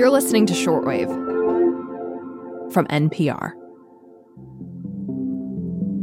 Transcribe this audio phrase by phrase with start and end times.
[0.00, 1.10] You're listening to Shortwave
[2.72, 3.52] from NPR.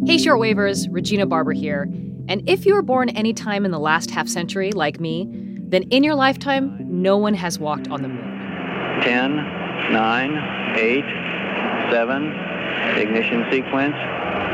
[0.06, 1.90] Hey, Shortwavers, Regina Barber here.
[2.30, 5.28] And if you were born anytime in the last half century, like me,
[5.68, 9.02] then in your lifetime, no one has walked on the moon.
[9.02, 9.36] 10,
[9.92, 11.04] 9, 8,
[11.92, 12.36] 7,
[13.00, 13.96] ignition sequence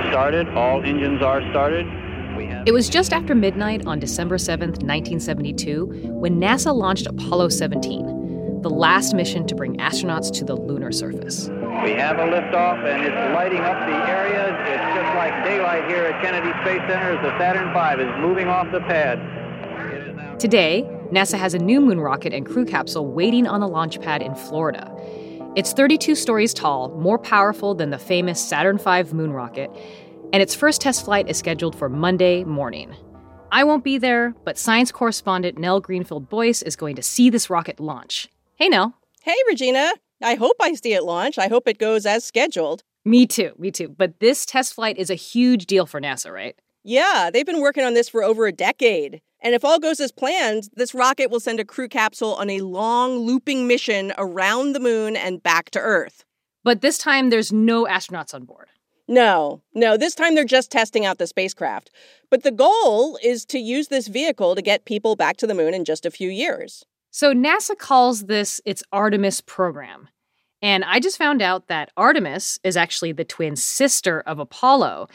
[0.07, 0.47] started.
[0.55, 1.85] All engines are started.
[2.65, 8.22] It was just after midnight on December 7th, 1972, when NASA launched Apollo 17,
[8.63, 11.49] the last mission to bring astronauts to the lunar surface.
[11.83, 14.55] We have a liftoff, and it's lighting up the area.
[14.63, 18.47] It's just like daylight here at Kennedy Space Center as the Saturn V is moving
[18.47, 20.39] off the pad.
[20.39, 24.21] Today, NASA has a new moon rocket and crew capsule waiting on the launch pad
[24.21, 24.91] in Florida.
[25.55, 29.69] It's 32 stories tall, more powerful than the famous Saturn V moon rocket,
[30.33, 32.95] and its first test flight is scheduled for Monday morning.
[33.51, 37.51] I won't be there, but science correspondent Nell Greenfield Boyce is going to see this
[37.51, 38.27] rocket launch.
[38.55, 38.93] Hey, Nell.
[39.23, 39.93] Hey, Regina.
[40.21, 41.39] I hope I see it launch.
[41.39, 42.83] I hope it goes as scheduled.
[43.03, 43.89] Me too, me too.
[43.89, 46.55] But this test flight is a huge deal for NASA, right?
[46.83, 49.21] Yeah, they've been working on this for over a decade.
[49.41, 52.61] And if all goes as planned, this rocket will send a crew capsule on a
[52.61, 56.23] long looping mission around the moon and back to Earth.
[56.63, 58.67] But this time there's no astronauts on board.
[59.07, 61.89] No, no, this time they're just testing out the spacecraft.
[62.29, 65.73] But the goal is to use this vehicle to get people back to the moon
[65.73, 66.85] in just a few years.
[67.13, 70.09] So NASA calls this its Artemis program.
[70.63, 75.09] And I just found out that Artemis is actually the twin sister of Apollo.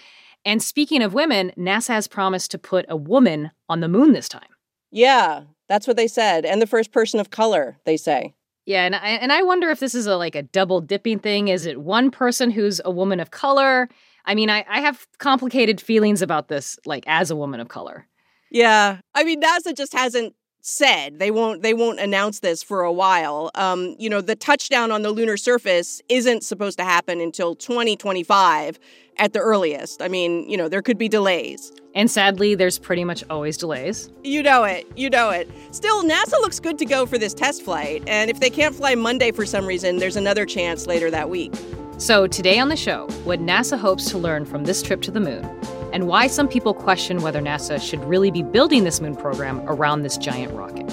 [0.44, 4.28] And speaking of women, NASA has promised to put a woman on the moon this
[4.28, 4.46] time.
[4.92, 6.44] Yeah, that's what they said.
[6.44, 8.32] And the first person of color, they say.
[8.64, 11.48] Yeah, and I, and I wonder if this is a like a double dipping thing.
[11.48, 13.88] Is it one person who's a woman of color?
[14.24, 18.06] I mean, I, I have complicated feelings about this, like as a woman of color.
[18.52, 20.36] Yeah, I mean, NASA just hasn't
[20.68, 24.92] said they won't they won't announce this for a while um, you know the touchdown
[24.92, 28.78] on the lunar surface isn't supposed to happen until 2025
[29.16, 30.02] at the earliest.
[30.02, 31.72] I mean you know there could be delays.
[31.94, 34.10] And sadly there's pretty much always delays.
[34.22, 35.50] You know it you know it.
[35.72, 38.94] Still nasa looks good to go for this test flight and if they can't fly
[38.94, 41.54] monday for some reason there's another chance later that week.
[41.96, 45.20] So today on the show what nasa hopes to learn from this trip to the
[45.20, 45.44] moon
[45.92, 50.02] and why some people question whether NASA should really be building this moon program around
[50.02, 50.90] this giant rocket.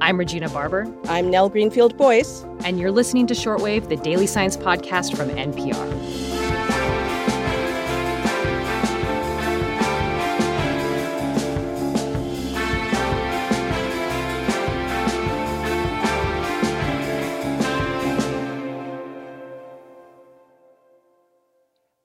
[0.00, 0.86] I'm Regina Barber.
[1.04, 2.44] I'm Nell Greenfield Boyce.
[2.64, 6.27] And you're listening to Shortwave, the daily science podcast from NPR.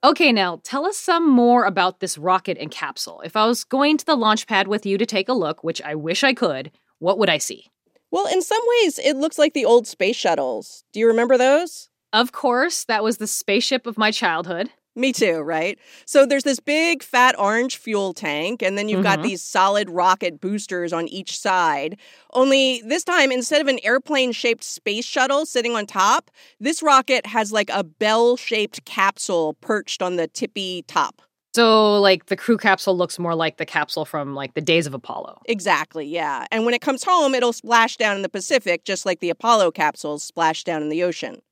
[0.04, 3.22] Okay, now tell us some more about this rocket and capsule.
[3.24, 5.80] If I was going to the launch pad with you to take a look, which
[5.80, 7.70] I wish I could, what would I see?
[8.10, 10.84] Well, in some ways, it looks like the old space shuttles.
[10.92, 11.88] Do you remember those?
[12.12, 14.68] Of course, that was the spaceship of my childhood.
[14.96, 15.78] Me too, right?
[16.06, 19.16] So there's this big fat orange fuel tank, and then you've mm-hmm.
[19.20, 21.98] got these solid rocket boosters on each side.
[22.32, 27.26] Only this time, instead of an airplane shaped space shuttle sitting on top, this rocket
[27.26, 31.22] has like a bell shaped capsule perched on the tippy top.
[31.54, 34.94] So, like, the crew capsule looks more like the capsule from, like, the days of
[34.94, 35.40] Apollo.
[35.46, 36.46] Exactly, yeah.
[36.50, 39.70] And when it comes home, it'll splash down in the Pacific, just like the Apollo
[39.70, 41.42] capsules splash down in the ocean.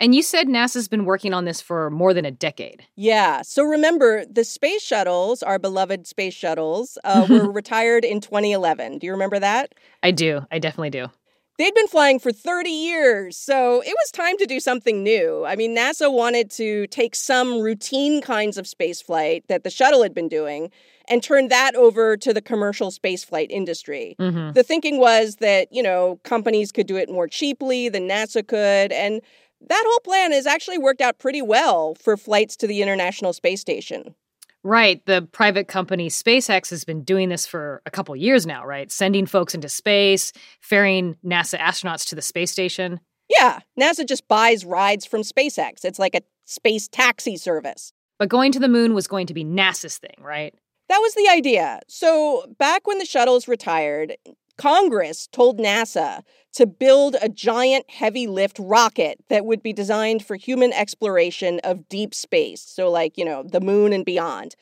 [0.00, 2.86] And you said NASA's been working on this for more than a decade.
[2.96, 3.42] Yeah.
[3.42, 8.98] So remember, the space shuttles, our beloved space shuttles, uh, were retired in 2011.
[8.98, 9.74] Do you remember that?
[10.02, 10.46] I do.
[10.50, 11.08] I definitely do.
[11.58, 15.44] They'd been flying for 30 years, so it was time to do something new.
[15.44, 20.14] I mean, NASA wanted to take some routine kinds of spaceflight that the shuttle had
[20.14, 20.70] been doing
[21.06, 24.16] and turn that over to the commercial spaceflight industry.
[24.18, 24.52] Mm-hmm.
[24.52, 28.90] The thinking was that, you know, companies could do it more cheaply than NASA could,
[28.90, 29.20] and
[29.68, 33.60] that whole plan has actually worked out pretty well for flights to the International Space
[33.60, 34.14] Station.
[34.62, 35.04] Right.
[35.06, 38.92] The private company SpaceX has been doing this for a couple years now, right?
[38.92, 43.00] Sending folks into space, ferrying NASA astronauts to the space station.
[43.30, 43.60] Yeah.
[43.78, 45.84] NASA just buys rides from SpaceX.
[45.84, 47.92] It's like a space taxi service.
[48.18, 50.54] But going to the moon was going to be NASA's thing, right?
[50.90, 51.80] That was the idea.
[51.88, 54.16] So, back when the shuttles retired,
[54.60, 56.22] Congress told NASA
[56.52, 61.88] to build a giant heavy lift rocket that would be designed for human exploration of
[61.88, 62.60] deep space.
[62.60, 64.56] So, like, you know, the moon and beyond.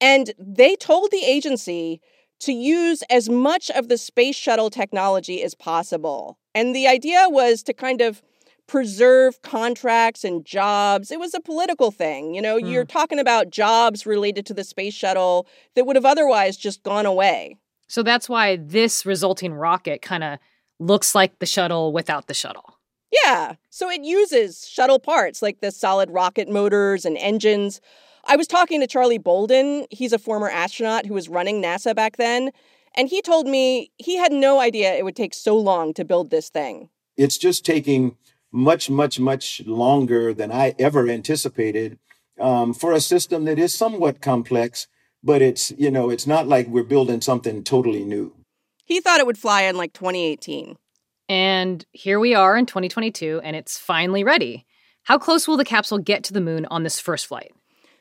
[0.00, 2.00] And they told the agency
[2.40, 6.38] to use as much of the space shuttle technology as possible.
[6.54, 8.22] And the idea was to kind of
[8.68, 11.10] preserve contracts and jobs.
[11.10, 12.36] It was a political thing.
[12.36, 12.70] You know, mm.
[12.70, 17.04] you're talking about jobs related to the space shuttle that would have otherwise just gone
[17.04, 17.56] away.
[17.90, 20.38] So that's why this resulting rocket kind of
[20.78, 22.78] looks like the shuttle without the shuttle.
[23.24, 23.56] Yeah.
[23.68, 27.80] So it uses shuttle parts like the solid rocket motors and engines.
[28.26, 29.86] I was talking to Charlie Bolden.
[29.90, 32.52] He's a former astronaut who was running NASA back then.
[32.94, 36.30] And he told me he had no idea it would take so long to build
[36.30, 36.90] this thing.
[37.16, 38.16] It's just taking
[38.52, 41.98] much, much, much longer than I ever anticipated
[42.40, 44.86] um, for a system that is somewhat complex,
[45.22, 48.34] but it's, you know, it's not like we're building something totally new.
[48.84, 50.76] He thought it would fly in like 2018.
[51.28, 54.66] And here we are in 2022, and it's finally ready.
[55.04, 57.52] How close will the capsule get to the moon on this first flight?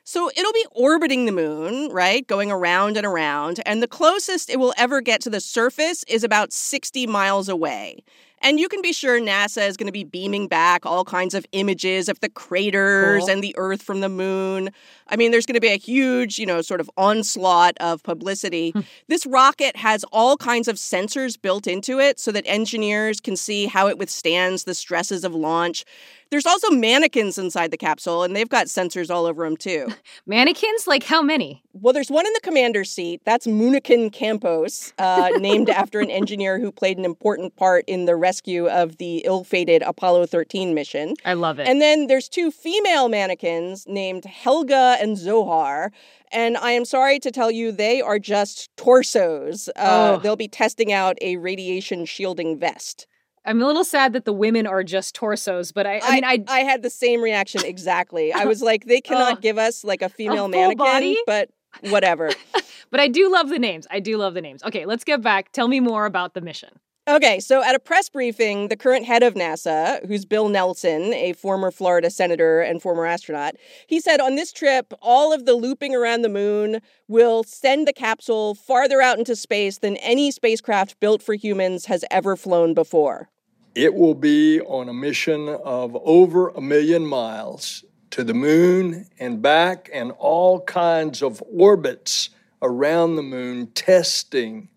[0.04, 2.26] So it'll be orbiting the moon, right?
[2.26, 3.60] Going around and around.
[3.64, 8.04] And the closest it will ever get to the surface is about 60 miles away.
[8.42, 11.46] And you can be sure NASA is going to be beaming back all kinds of
[11.52, 13.30] images of the craters cool.
[13.30, 14.70] and the Earth from the moon.
[15.08, 18.72] I mean, there's going to be a huge, you know, sort of onslaught of publicity.
[18.72, 18.82] Hmm.
[19.08, 23.66] this rocket has all kinds of sensors built into it so that engineers can see
[23.66, 25.84] how it withstands the stresses of launch.
[26.32, 29.88] There's also mannequins inside the capsule, and they've got sensors all over them too.
[30.28, 30.86] mannequins?
[30.86, 31.64] Like how many?
[31.74, 33.22] Well, there's one in the commander's seat.
[33.26, 38.16] That's Moonikin Campos, uh, named after an engineer who played an important part in the
[38.16, 41.16] rescue of the ill-fated Apollo 13 mission.
[41.26, 41.68] I love it.
[41.68, 45.92] And then there's two female mannequins named Helga and Zohar.
[46.32, 49.68] And I am sorry to tell you, they are just torsos.
[49.70, 50.20] Uh, oh.
[50.22, 53.08] They'll be testing out a radiation shielding vest.
[53.46, 56.24] I'm a little sad that the women are just torsos, but I, I, I mean,
[56.26, 58.34] I, I had the same reaction exactly.
[58.34, 61.18] I was like, they cannot uh, give us like a female a mannequin, body?
[61.26, 61.50] but
[61.90, 62.32] whatever.
[62.92, 63.88] but I do love the names.
[63.90, 64.64] I do love the names.
[64.64, 65.52] Okay, let's get back.
[65.52, 66.70] Tell me more about the mission.
[67.10, 71.34] Okay, so at a press briefing, the current head of NASA, who's Bill Nelson, a
[71.34, 73.56] former Florida senator and former astronaut,
[73.88, 77.94] he said on this trip, all of the looping around the moon will send the
[77.94, 83.28] capsule farther out into space than any spacecraft built for humans has ever flown before.
[83.74, 89.42] It will be on a mission of over a million miles to the moon and
[89.42, 92.30] back, and all kinds of orbits
[92.62, 94.70] around the moon testing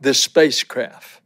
[0.00, 1.20] the spacecraft.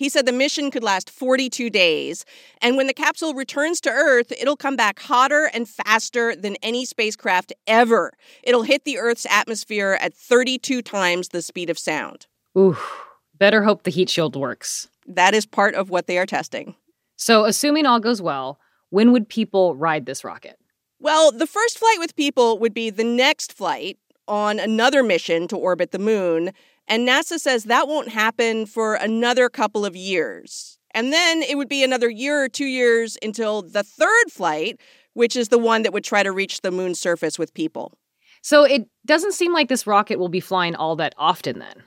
[0.00, 2.24] He said the mission could last 42 days.
[2.62, 6.86] And when the capsule returns to Earth, it'll come back hotter and faster than any
[6.86, 8.14] spacecraft ever.
[8.42, 12.28] It'll hit the Earth's atmosphere at 32 times the speed of sound.
[12.56, 12.78] Ooh,
[13.36, 14.88] better hope the heat shield works.
[15.06, 16.76] That is part of what they are testing.
[17.16, 18.58] So, assuming all goes well,
[18.88, 20.58] when would people ride this rocket?
[20.98, 23.98] Well, the first flight with people would be the next flight
[24.30, 26.52] on another mission to orbit the moon.
[26.86, 30.78] And NASA says that won't happen for another couple of years.
[30.92, 34.80] And then it would be another year or two years until the third flight,
[35.14, 37.92] which is the one that would try to reach the moon's surface with people.
[38.42, 41.82] So it doesn't seem like this rocket will be flying all that often then.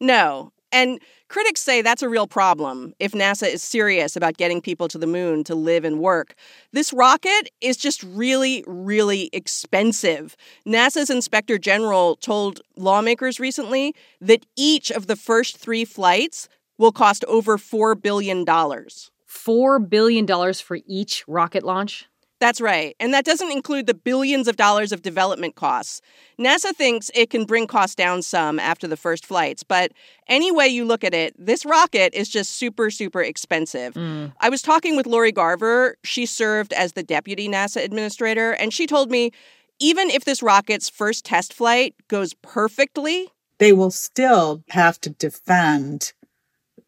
[0.00, 0.52] No.
[0.72, 4.98] And critics say that's a real problem if NASA is serious about getting people to
[4.98, 6.34] the moon to live and work.
[6.72, 10.36] This rocket is just really, really expensive.
[10.66, 16.48] NASA's inspector general told lawmakers recently that each of the first three flights
[16.78, 18.44] will cost over $4 billion.
[18.44, 22.06] $4 billion for each rocket launch?
[22.40, 22.94] That's right.
[23.00, 26.00] And that doesn't include the billions of dollars of development costs.
[26.38, 29.92] NASA thinks it can bring costs down some after the first flights, but
[30.28, 33.94] any way you look at it, this rocket is just super, super expensive.
[33.94, 34.32] Mm.
[34.40, 35.96] I was talking with Lori Garver.
[36.04, 39.32] She served as the deputy NASA administrator, and she told me
[39.80, 46.12] even if this rocket's first test flight goes perfectly, they will still have to defend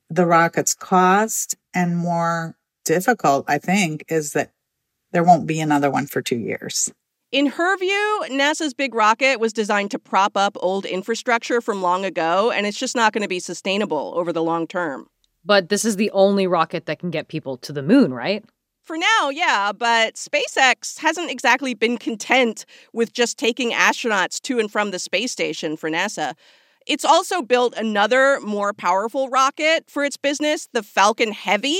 [0.08, 4.52] the rocket's cost and more difficult, I think, is that
[5.12, 6.92] there won't be another one for two years.
[7.32, 12.04] In her view, NASA's big rocket was designed to prop up old infrastructure from long
[12.04, 15.06] ago, and it's just not going to be sustainable over the long term.
[15.44, 18.44] But this is the only rocket that can get people to the moon, right?
[18.82, 24.70] For now, yeah, but SpaceX hasn't exactly been content with just taking astronauts to and
[24.70, 26.34] from the space station for NASA.
[26.86, 31.78] It's also built another more powerful rocket for its business, the Falcon Heavy,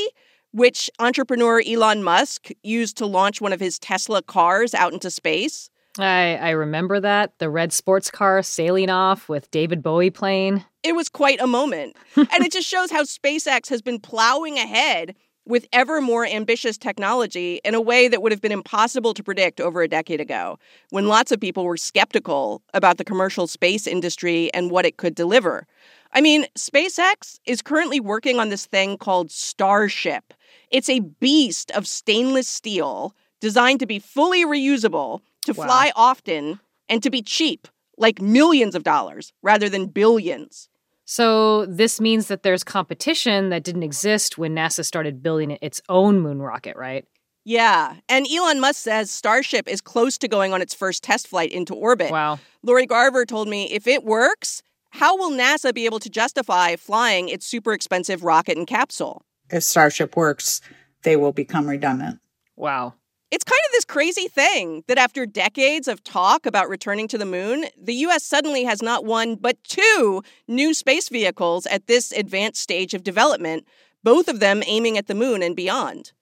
[0.53, 5.71] which entrepreneur Elon Musk used to launch one of his Tesla cars out into space.
[5.99, 7.39] I, I remember that.
[7.39, 10.65] The red sports car sailing off with David Bowie playing.
[10.83, 11.97] It was quite a moment.
[12.17, 15.15] and it just shows how SpaceX has been plowing ahead
[15.47, 19.61] with ever more ambitious technology in a way that would have been impossible to predict
[19.61, 20.59] over a decade ago,
[20.91, 25.15] when lots of people were skeptical about the commercial space industry and what it could
[25.15, 25.67] deliver.
[26.13, 30.35] I mean, SpaceX is currently working on this thing called Starship,
[30.71, 35.67] it's a beast of stainless steel designed to be fully reusable, to wow.
[35.67, 40.69] fly often, and to be cheap, like millions of dollars rather than billions.
[41.05, 46.21] So, this means that there's competition that didn't exist when NASA started building its own
[46.21, 47.05] moon rocket, right?
[47.45, 47.97] Yeah.
[48.09, 51.75] And Elon Musk says Starship is close to going on its first test flight into
[51.75, 52.13] orbit.
[52.13, 52.39] Wow.
[52.63, 57.29] Lori Garver told me if it works, how will NASA be able to justify flying
[57.29, 59.25] its super expensive rocket and capsule?
[59.51, 60.61] If Starship works,
[61.03, 62.21] they will become redundant.
[62.57, 62.95] Wow.
[63.31, 67.25] It's kind of this crazy thing that after decades of talk about returning to the
[67.25, 72.61] moon, the US suddenly has not one, but two new space vehicles at this advanced
[72.61, 73.67] stage of development,
[74.03, 76.13] both of them aiming at the moon and beyond.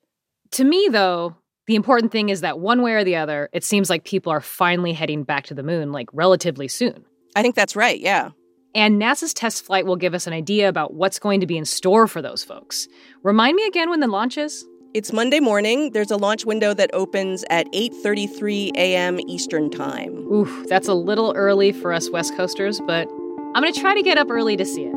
[0.52, 3.88] To me, though, the important thing is that one way or the other, it seems
[3.88, 7.04] like people are finally heading back to the moon, like relatively soon.
[7.36, 8.30] I think that's right, yeah.
[8.74, 11.64] And NASA's test flight will give us an idea about what's going to be in
[11.64, 12.86] store for those folks.
[13.22, 14.66] Remind me again when the launch is?
[14.94, 15.92] It's Monday morning.
[15.92, 19.20] There's a launch window that opens at 8:33 a.m.
[19.28, 20.32] Eastern Time.
[20.32, 23.08] Oof, that's a little early for us West Coasters, but
[23.54, 24.94] I'm going to try to get up early to see it.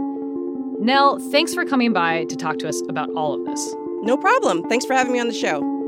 [0.79, 3.75] Nell, thanks for coming by to talk to us about all of this.
[4.01, 4.67] No problem.
[4.69, 5.80] Thanks for having me on the show.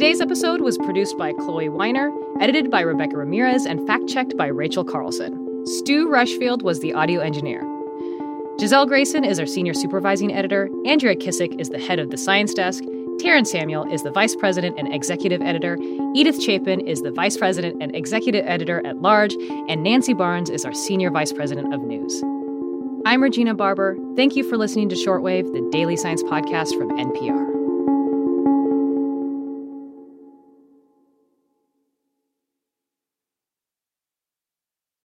[0.00, 4.46] Today's episode was produced by Chloe Weiner, edited by Rebecca Ramirez, and fact checked by
[4.46, 5.66] Rachel Carlson.
[5.66, 7.60] Stu Rushfield was the audio engineer.
[8.58, 10.70] Giselle Grayson is our senior supervising editor.
[10.86, 12.82] Andrea Kissack is the head of the science desk.
[13.18, 15.76] Terence Samuel is the vice president and executive editor.
[16.14, 19.34] Edith Chapin is the vice president and executive editor at large.
[19.68, 22.22] And Nancy Barnes is our senior vice president of news.
[23.04, 23.98] I'm Regina Barber.
[24.16, 27.49] Thank you for listening to Shortwave, the daily science podcast from NPR.